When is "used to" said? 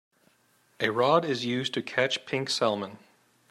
1.45-1.83